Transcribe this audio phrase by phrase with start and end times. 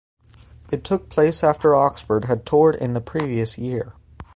[0.71, 3.93] It took place after Oxford had toured in the previous year.